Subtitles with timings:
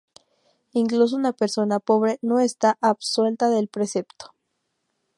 [0.71, 4.33] Incluso una persona pobre no está absuelta del precepto.